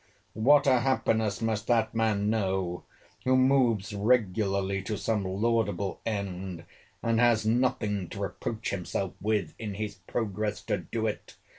[0.33, 2.85] "What a happiness must that man know,
[3.23, 6.65] who moves regularly to some laudable end,
[7.03, 11.35] and has nothing to reproach himself with in his progress to do it!